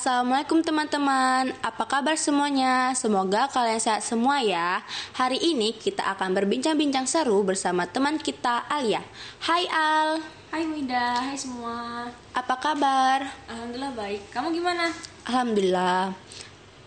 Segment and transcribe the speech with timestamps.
[0.00, 2.96] Assalamualaikum teman-teman, apa kabar semuanya?
[2.96, 4.80] Semoga kalian sehat semua ya.
[5.12, 9.04] Hari ini kita akan berbincang-bincang seru bersama teman kita Alia.
[9.44, 12.08] Hai Al, Hai Wida, hai semua.
[12.32, 13.28] apa kabar?
[13.44, 14.24] Alhamdulillah baik.
[14.32, 14.88] Kamu gimana?
[15.28, 16.16] Alhamdulillah.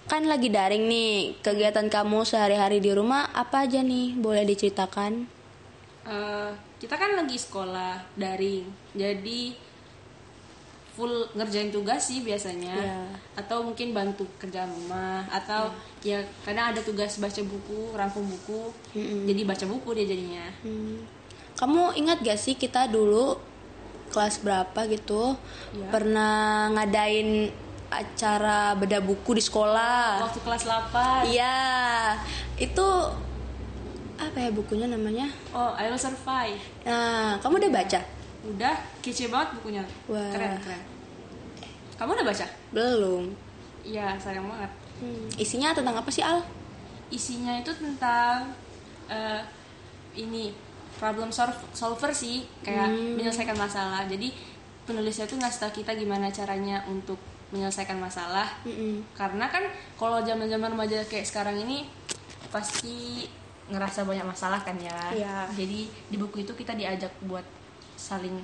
[0.10, 4.18] Kan lagi daring nih, kegiatan kamu sehari-hari di rumah apa aja nih?
[4.18, 5.30] Boleh diceritakan?
[6.10, 6.50] Eh,
[6.82, 8.66] kita kan lagi sekolah daring,
[8.98, 9.54] jadi
[10.94, 12.74] full ngerjain tugas sih biasanya.
[12.78, 13.02] Iya.
[13.34, 15.74] Atau mungkin bantu kerjaan rumah, atau
[16.06, 18.70] ya kadang ada tugas baca buku, rangkum buku.
[19.26, 20.46] Jadi baca buku dia jadinya.
[20.62, 21.02] Hmm.
[21.58, 23.38] Kamu ingat gak sih kita dulu
[24.14, 25.34] kelas berapa gitu
[25.74, 25.90] Iya.
[25.90, 27.50] pernah ngadain
[27.90, 30.22] acara bedah buku di sekolah?
[30.30, 31.30] Waktu kelas 8.
[31.30, 31.58] Iya,
[32.58, 32.88] itu
[34.18, 35.30] apa ya bukunya namanya?
[35.54, 36.58] Oh, I will survive.
[36.86, 38.02] Nah, kamu udah baca?
[38.46, 39.84] Udah kece banget bukunya.
[40.06, 40.30] Wah.
[40.30, 40.82] Keren, keren.
[41.94, 42.46] Kamu udah baca?
[42.70, 43.24] Belum.
[43.82, 44.72] Iya, sayang banget.
[44.96, 46.40] Hmm, Isinya tentang apa sih Al?
[47.10, 48.50] isinya itu tentang
[49.06, 49.38] eh,
[50.16, 50.50] ini
[50.96, 54.34] problem solve- solver sih kayak menyelesaikan masalah jadi
[54.84, 59.06] penulisnya tuh ngasih tau kita gimana caranya untuk menyelesaikan masalah Mm-mm.
[59.14, 59.62] karena kan
[59.94, 61.86] kalau zaman zaman remaja kayak sekarang ini
[62.50, 63.30] pasti
[63.70, 65.38] ngerasa banyak masalah kan ya Iya.
[65.54, 67.46] jadi di buku itu kita diajak buat
[67.96, 68.38] saling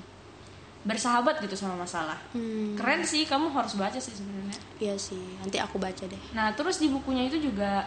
[0.79, 5.59] bersahabat gitu sama masalah Hmm, keren sih kamu harus baca sih sebenarnya Iya sih, nanti
[5.59, 6.21] aku baca deh.
[6.31, 7.83] Nah, terus di bukunya itu juga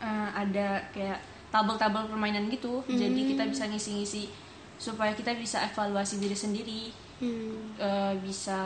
[0.00, 1.20] eh, ada kayak
[1.50, 2.80] tabel-tabel permainan gitu.
[2.88, 4.24] Jadi kita bisa ngisi-ngisi
[4.80, 6.82] supaya kita bisa evaluasi diri sendiri,
[7.20, 7.76] Hmm.
[7.76, 8.56] eh, bisa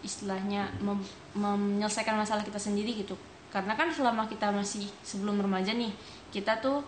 [0.00, 1.04] istilahnya mem-
[1.34, 3.16] menyelesaikan masalah kita sendiri gitu.
[3.48, 5.92] Karena kan selama kita masih sebelum remaja nih,
[6.30, 6.80] kita tuh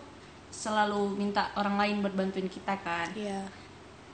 [0.49, 3.07] selalu minta orang lain buat bantuin kita kan.
[3.13, 3.43] Iya.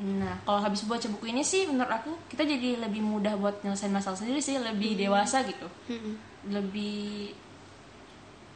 [0.04, 3.94] Nah, kalau habis baca buku ini sih menurut aku kita jadi lebih mudah buat nyelesain
[3.94, 5.70] masalah sendiri sih, lebih dewasa gitu.
[5.88, 6.18] Mm-mm.
[6.50, 7.32] Lebih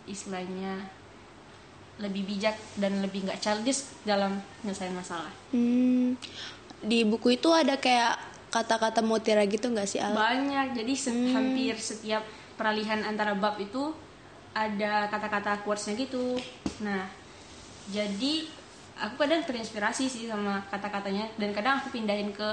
[0.07, 0.87] istilahnya
[1.97, 5.33] lebih bijak dan lebih nggak childish dalam nyelesain masalah.
[5.49, 6.13] Hmm,
[6.77, 8.21] Di buku itu ada kayak
[8.53, 10.13] kata-kata mutiara gitu nggak sih Al?
[10.13, 12.21] Banyak, jadi se- hampir setiap
[12.53, 13.93] peralihan antara bab itu
[14.53, 16.37] ada kata-kata quotes-nya gitu.
[16.85, 17.09] Nah,
[17.87, 18.33] jadi
[18.97, 22.47] aku kadang terinspirasi sih sama kata-katanya dan kadang aku pindahin ke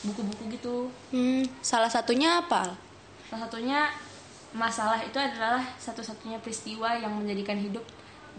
[0.00, 0.76] buku-buku gitu.
[1.12, 2.64] Hmm, Salah satunya apa?
[2.64, 2.72] Al?
[3.28, 3.80] Salah satunya
[4.50, 7.84] masalah itu adalah satu-satunya peristiwa yang menjadikan hidup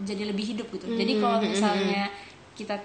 [0.02, 0.90] jadi lebih hidup gitu.
[0.90, 2.10] Jadi kalau misalnya
[2.52, 2.76] kita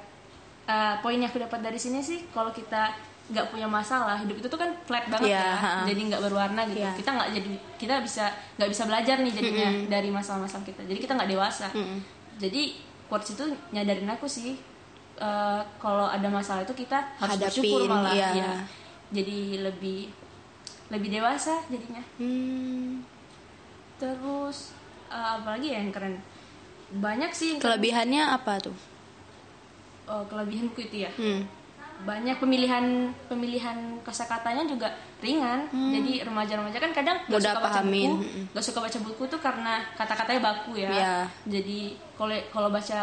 [0.69, 2.94] uh, poin yang aku dapat dari sini sih kalau kita
[3.28, 5.72] nggak punya masalah hidup itu tuh kan flat banget Iya, ya, ha.
[5.84, 6.79] jadi nggak berwarna gitu.
[6.79, 6.95] Iya.
[6.95, 10.81] Kita nggak jadi kita bisa nggak bisa belajar nih jadinya dari masalah-masalah kita.
[10.88, 11.67] Jadi kita nggak dewasa.
[11.75, 11.99] Mm-mm.
[12.39, 12.63] Jadi
[13.07, 14.59] quotes itu nyadarin aku sih
[15.19, 18.29] uh, kalau ada masalah itu kita harus bersyukur Hadapin, malah iya.
[18.35, 18.51] ya.
[19.12, 20.12] Jadi lebih
[20.88, 22.03] lebih dewasa jadinya.
[22.19, 23.03] Hmm,
[23.97, 24.78] Terus
[25.09, 26.16] uh, apalagi ya yang keren?
[27.01, 27.59] Banyak sih.
[27.59, 28.78] Kelebihannya apa tuh?
[30.07, 31.12] Oh, kelebihan buku itu ya.
[31.19, 31.44] Hmm.
[31.97, 35.66] Banyak pemilihan pemilihan kosakatanya juga ringan.
[35.72, 37.31] Jadi remaja-remaja kan kadang Hmm.
[37.34, 38.09] Mudah suka baca pahamin.
[38.13, 38.44] buku, Mm-mm.
[38.53, 40.90] nggak suka baca buku tuh karena kata-katanya baku ya.
[40.94, 41.16] Iya.
[41.50, 41.80] Jadi
[42.13, 43.00] kalau kalau baca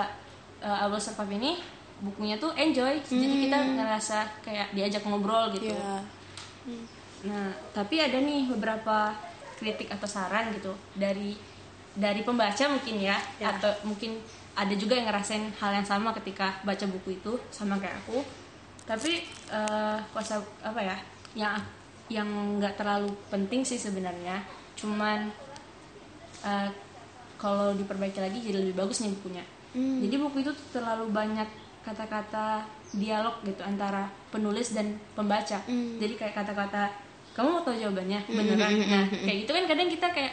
[0.62, 1.52] uh, I Will Survive ini
[1.98, 3.02] bukunya tuh enjoy.
[3.02, 5.74] Jadi kita ngerasa kayak diajak ngobrol gitu.
[5.74, 5.74] Hmm.
[5.74, 5.98] Ya.
[7.24, 9.16] Nah, tapi ada nih beberapa
[9.56, 11.32] kritik atau saran gitu dari
[11.94, 13.54] dari pembaca mungkin ya, Ya.
[13.54, 14.18] atau mungkin
[14.54, 18.22] ada juga yang ngerasain hal yang sama ketika baca buku itu sama kayak aku.
[18.84, 19.12] Tapi
[19.50, 20.96] eh kuasa apa ya?
[21.34, 21.54] Yang
[22.12, 22.28] yang
[22.60, 24.44] nggak terlalu penting sih sebenarnya.
[24.76, 25.32] Cuman
[26.44, 26.68] eh,
[27.40, 29.44] kalau diperbaiki lagi jadi lebih bagus nih bukunya.
[29.74, 30.00] Hmm.
[30.00, 31.48] Jadi buku itu terlalu banyak
[31.84, 32.64] kata-kata
[32.96, 35.60] dialog gitu antara penulis dan pembaca.
[35.66, 35.98] Hmm.
[36.00, 36.88] Jadi kayak kata-kata
[37.34, 38.72] kamu mau tahu jawabannya beneran.
[38.94, 40.32] Nah kayak gitu kan kadang kita kayak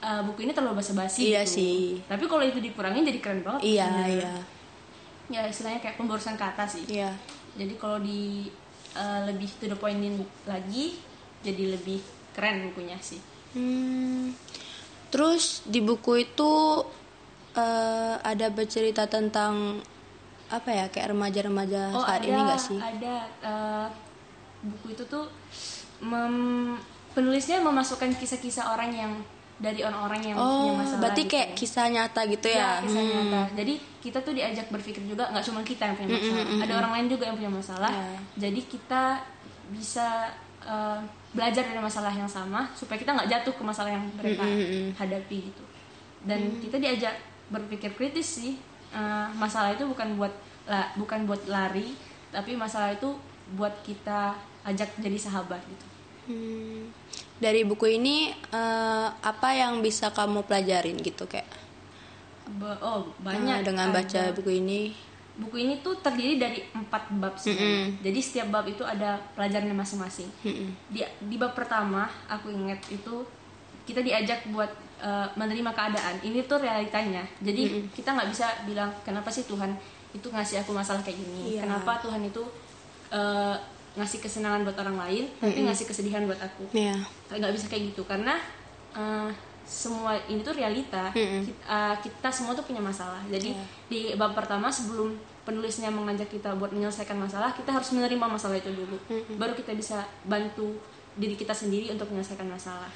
[0.00, 1.54] eh, buku ini terlalu basa-basi Iya gitu.
[1.58, 1.78] sih.
[2.06, 3.62] Tapi kalau itu dikurangin jadi keren banget.
[3.66, 4.32] Iya, iya.
[5.28, 6.86] Ya istilahnya kayak pemborosan kata sih.
[6.88, 7.12] Iya.
[7.56, 8.50] Jadi kalau di
[8.92, 10.98] eh, lebih to the pointin lagi
[11.40, 12.02] jadi lebih
[12.34, 13.22] keren bukunya sih.
[13.54, 14.34] Hmm.
[15.08, 16.52] Terus di buku itu
[17.56, 19.80] eh, ada bercerita tentang
[20.48, 22.78] apa ya kayak remaja-remaja Oh saat ada, ini gak sih?
[22.80, 23.14] ada
[23.44, 23.88] eh,
[24.64, 25.28] buku itu tuh
[26.00, 26.80] mem-
[27.12, 29.12] penulisnya memasukkan kisah-kisah orang yang
[29.58, 31.00] dari orang-orang yang punya Oh, masalah.
[31.00, 31.32] berarti gitu.
[31.32, 32.70] kayak kisah nyata gitu Iya, ya?
[32.78, 33.10] kisah Hmm.
[33.12, 33.40] nyata.
[33.54, 37.06] Jadi kita tuh diajak berpikir juga nggak cuma kita yang punya masalah, ada orang lain
[37.08, 37.90] juga yang punya masalah.
[37.90, 38.06] Ya.
[38.40, 39.02] Jadi kita
[39.68, 40.08] bisa
[40.60, 41.00] eh,
[41.30, 44.44] belajar dari masalah yang sama supaya kita nggak jatuh ke masalah yang mereka
[44.96, 45.64] hadapi gitu.
[46.20, 47.14] Dan kita diajak
[47.48, 48.54] berpikir kritis sih.
[48.88, 50.34] Eh, masalah itu bukan buat
[50.64, 51.96] la- bukan buat lari,
[52.28, 53.16] tapi masalah itu
[53.50, 55.86] buat kita ajak jadi sahabat gitu.
[56.28, 56.92] Hmm.
[57.40, 61.48] Dari buku ini eh, apa yang bisa kamu pelajarin gitu kayak
[62.60, 64.80] Ba- oh banyak dengan Ada- baca buku ini?
[65.38, 67.94] buku ini tuh terdiri dari empat bab sebenarnya.
[68.02, 70.26] Jadi setiap bab itu ada pelajarannya masing-masing.
[70.42, 70.74] Mm-mm.
[70.90, 73.22] Di, di bab pertama aku ingat itu
[73.86, 74.66] kita diajak buat
[74.98, 76.18] uh, menerima keadaan.
[76.26, 77.22] Ini tuh realitanya.
[77.38, 79.78] Jadi kita nggak bisa bilang kenapa sih Tuhan
[80.10, 81.54] itu ngasih aku masalah kayak gini.
[81.54, 81.70] Iya.
[81.70, 82.42] Kenapa Tuhan itu
[83.14, 83.54] uh,
[83.98, 86.70] ngasih kesenangan buat orang lain, tapi ngasih kesedihan buat aku.
[86.70, 86.94] Iya.
[87.28, 88.38] nggak bisa kayak gitu karena
[88.94, 89.28] uh,
[89.68, 91.44] semua ini tuh realita Mm-mm.
[91.44, 93.64] kita, uh, kita semua tuh punya masalah jadi Iya.
[93.92, 95.12] di bab pertama sebelum
[95.44, 98.96] penulisnya mengajak kita buat menyelesaikan masalah kita harus menerima masalah itu dulu
[99.36, 100.72] baru kita bisa bantu
[101.12, 102.88] diri kita sendiri untuk menyelesaikan masalah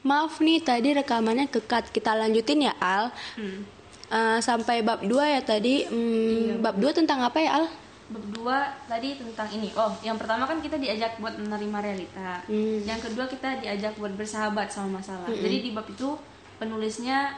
[0.00, 1.92] Maaf nih tadi rekamannya kekat.
[1.92, 3.12] Kita lanjutin ya Al.
[3.36, 3.68] Hmm.
[4.08, 5.84] Eh, sampai bab 2 ya tadi.
[5.84, 6.64] Hmm, Iya.
[6.64, 7.64] bab 2 tentang apa ya Al?
[8.10, 8.58] Bab dua
[8.90, 9.70] tadi tentang ini.
[9.78, 12.42] Oh yang pertama kan kita diajak buat menerima realita.
[12.50, 12.82] Hmm.
[12.82, 15.30] yang kedua kita diajak buat bersahabat sama masalah.
[15.30, 16.18] Jadi di bab itu
[16.58, 17.32] penulisnya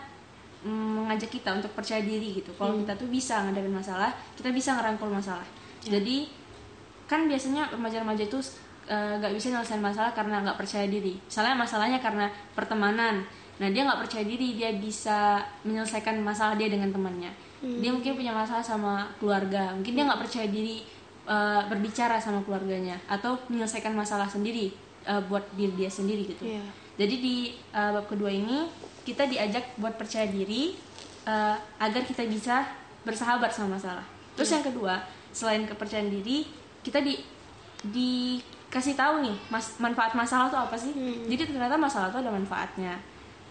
[0.65, 2.57] mm, mengajak kita untuk percaya diri gitu.
[2.57, 5.45] Kalau kita tuh bisa ngadepin masalah kita bisa ngerangkul masalah.
[5.85, 6.27] Jadi
[7.05, 8.41] kan biasanya remaja-remaja itu
[8.89, 11.21] eh, nggak bisa nyelesain masalah karena nggak percaya diri.
[11.21, 13.29] Misalnya masalahnya karena pertemanan
[13.63, 17.31] nah dia nggak percaya diri dia bisa menyelesaikan masalah dia dengan temannya
[17.79, 20.83] dia mungkin punya masalah sama keluarga mungkin dia nggak percaya diri
[21.25, 24.75] eh, berbicara sama keluarganya atau menyelesaikan masalah sendiri
[25.07, 26.65] eh, buat diri dia sendiri gitu Iya.
[26.99, 28.67] jadi di eh, bab kedua ini
[29.07, 30.75] kita diajak buat percaya diri
[31.23, 32.67] eh, agar kita bisa
[33.03, 34.07] bersahabat sama masalah.
[34.35, 34.95] Terus yang kedua,
[35.31, 36.47] selain kepercayaan diri,
[36.83, 37.19] kita di
[37.83, 40.93] dikasih tahu nih mas, manfaat masalah itu apa sih.
[41.27, 42.95] Jadi ternyata masalah itu ada manfaatnya.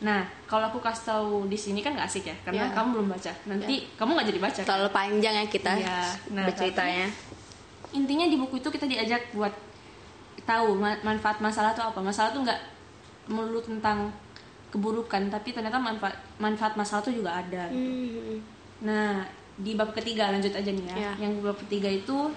[0.01, 2.73] Nah, kalau aku kasih tahu di sini kan gak asik ya, karena Iya.
[2.73, 3.31] kamu belum baca.
[3.45, 4.57] Nanti kamu nggak jadi baca.
[4.57, 4.67] kan?
[4.67, 5.99] Terlalu panjang ya kita Iya.
[6.31, 7.07] Nah, berceritanya.
[7.91, 9.51] intinya di buku itu kita diajak buat
[10.41, 12.55] tahu ma- manfaat masalah itu apa masalah tuh nggak
[13.27, 14.07] melulu tentang
[14.67, 18.39] keburukan tapi ternyata manfaat manfaat masalah itu juga ada Hmm.
[18.79, 21.11] nah di bab ketiga lanjut aja nih ya Iya.
[21.19, 22.31] yang bab ketiga itu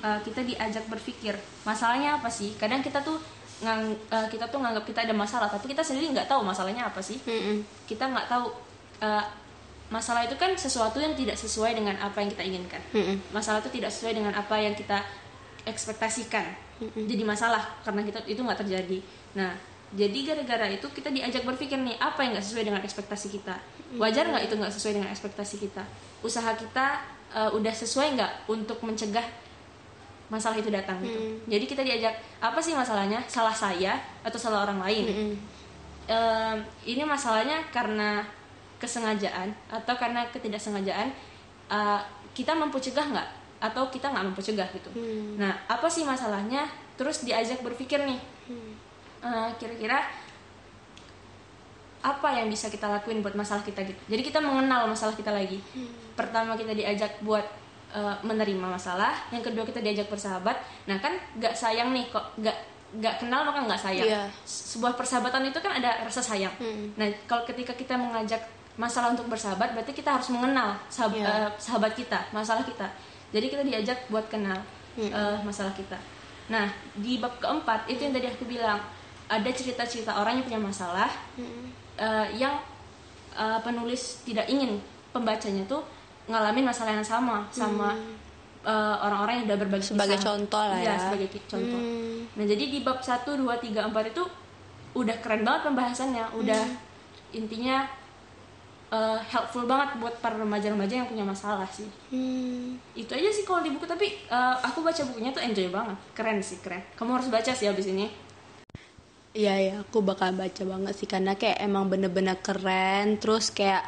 [0.00, 3.20] uh, kita diajak berpikir masalahnya apa sih kadang kita tuh
[3.58, 7.02] ngang, uh, kita tuh nganggap kita ada masalah tapi kita sendiri nggak tahu masalahnya apa
[7.02, 7.18] sih.
[7.26, 7.64] Mm-mm.
[7.90, 8.46] kita nggak tahu
[9.02, 9.24] uh,
[9.88, 12.82] masalah itu kan sesuatu yang tidak sesuai dengan apa yang kita inginkan.
[12.94, 13.16] Mm-mm.
[13.34, 15.02] masalah itu tidak sesuai dengan apa yang kita
[15.66, 16.46] ekspektasikan.
[16.78, 18.98] Jadi masalah karena kita itu nggak terjadi.
[19.34, 19.50] Nah
[19.88, 23.56] jadi gara-gara itu kita diajak berpikir nih apa yang nggak sesuai dengan ekspektasi kita?
[23.96, 25.82] Wajar nggak itu nggak sesuai dengan ekspektasi kita?
[26.20, 27.02] Usaha kita
[27.32, 29.24] uh, udah sesuai nggak untuk mencegah
[30.28, 31.18] masalah itu datang gitu.
[31.48, 33.20] Jadi kita diajak apa sih masalahnya?
[33.28, 35.04] Salah saya atau salah orang lain?
[35.08, 35.32] Mm-mm.
[36.08, 38.24] Em, ini masalahnya karena
[38.80, 41.10] kesengajaan atau karena ketidaksengajaan
[41.68, 42.00] uh,
[42.36, 43.28] kita mampu cegah nggak?
[43.58, 44.88] Atau kita nggak mampu cegah gitu
[45.34, 46.68] nah apa sih masalahnya?
[46.94, 48.20] Terus diajak berpikir nih.
[49.18, 50.06] Uh, kira-kira
[51.98, 53.98] apa yang bisa kita lakuin buat masalah kita gitu?
[54.06, 55.58] Jadi kita mengenal masalah kita lagi.
[56.14, 57.42] Pertama kita diajak buat
[57.90, 62.56] uh, menerima masalah yang kedua kita diajak bersahabat nah kan nggak sayang nih kok nggak
[62.90, 64.22] nggak kenal maka nggak sayang Iya.
[64.42, 66.92] sebuah persahabatan itu kan ada rasa sayang Hmm.
[66.94, 68.40] nah kalau ketika kita mengajak
[68.74, 71.26] masalah untuk bersahabat berarti kita harus mengenal sahab- Iya.
[71.26, 72.88] eh, sahabat kita masalah kita
[73.28, 74.56] jadi kita diajak buat kenal
[74.94, 75.10] Hmm.
[75.10, 76.00] eh, masalah kita
[76.48, 76.64] nah
[76.94, 78.80] di bab keempat itu yang tadi aku bilang
[79.26, 81.68] ada cerita-cerita orang yang punya masalah Mm-mm.
[81.94, 82.56] eh, yang
[83.30, 84.80] eh, penulis tidak ingin
[85.10, 85.84] pembacanya tuh
[86.28, 87.96] ngalamin masalah yang sama sama
[88.60, 89.92] eh, orang-orang yang udah berbagi Hmm.
[89.96, 90.26] Sebagai kisah.
[90.28, 90.96] contoh lah Iya, ya.
[91.00, 92.18] sebagai contoh Hmm.
[92.36, 94.22] Nah, jadi di bab 1, 2, 3, 4 itu
[94.92, 96.62] udah keren banget pembahasannya, udah
[97.30, 97.86] intinya
[98.88, 101.84] eh, helpful banget buat para remaja-remaja yang punya masalah sih.
[102.08, 102.80] Hmm.
[102.94, 105.96] Itu aja sih kalau di buku, tapi eh, aku baca bukunya tuh enjoy banget.
[106.12, 106.80] Keren sih, keren.
[106.94, 108.08] Kamu harus baca sih abis ini.
[109.30, 113.16] Iya ya, aku bakal baca banget sih karena kayak emang bener-bener keren.
[113.18, 113.84] Terus kayak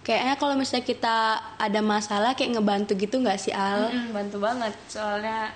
[0.00, 1.16] kayaknya kalau misalnya kita
[1.56, 3.86] ada masalah kayak ngebantu gitu nggak sih Al?
[3.86, 4.72] Mm-mm, bantu banget.
[4.88, 5.52] Soalnya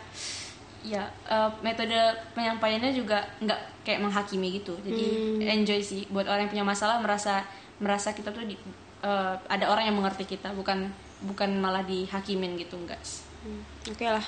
[0.84, 1.96] ya eh, metode
[2.32, 4.76] penyampaiannya juga nggak kayak menghakimi gitu.
[4.84, 5.04] Jadi
[5.40, 7.40] enjoy sih buat orang yang punya masalah merasa
[7.80, 8.60] merasa kita tuh di-
[9.00, 10.92] eh, ada orang yang mengerti kita, bukan
[11.24, 13.00] bukan malah dihakimin gitu enggak.
[13.40, 14.24] Hmm, Oke lah.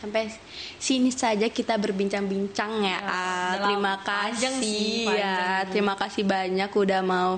[0.00, 0.32] Sampai
[0.80, 2.98] sini saja kita berbincang-bincang ya.
[2.98, 3.28] Ya,
[3.60, 5.68] terima kasih sih, ya.
[5.68, 7.36] Terima kasih banyak udah mau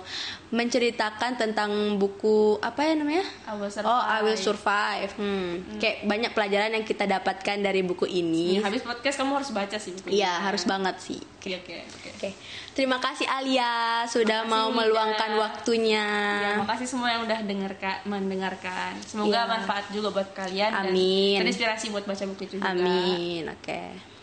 [0.53, 3.25] menceritakan tentang buku apa ya namanya?
[3.49, 3.89] I will survive.
[3.89, 5.11] Oh, I Will Survive.
[5.17, 5.81] Hmm.
[5.81, 8.61] Kayak banyak pelajaran yang kita Ya, dapatkan dari buku ini.
[8.61, 10.23] Ya, habis podcast kamu harus baca sih bukunya.
[10.23, 11.19] Iya, harus banget sih.
[11.19, 11.77] Oke, oke,
[12.15, 12.29] oke.
[12.73, 16.07] Terima kasih Alia sudah Makasih, mau meluangkan waktunya.
[16.39, 18.93] Ya, makasih semua yang udah dengarkan, mendengarkan.
[19.03, 19.51] Semoga Iya.
[19.51, 21.43] manfaat juga buat kalian Amin.
[21.43, 22.77] dan terinspirasi buat baca buku itu juga.
[22.77, 23.49] Amin.
[23.49, 23.81] Oke.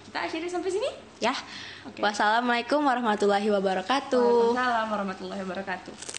[0.09, 1.35] kita akhiri sampai sini Ya.
[1.83, 1.99] Oke.
[1.99, 4.55] Wassalamualaikum warahmatullahi wabarakatuh.
[4.55, 6.18] Waalaikumsalam warahmatullahi wabarakatuh